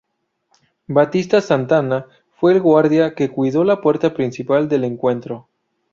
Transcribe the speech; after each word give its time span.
Batista 0.87 1.41
Santana 1.41 2.07
fue 2.31 2.53
el 2.53 2.59
guardia 2.59 3.13
que 3.13 3.29
cuidó 3.29 3.63
la 3.63 3.81
puerta 3.81 4.15
principal 4.15 4.67
del 4.67 4.85
encuentro. 4.85 5.47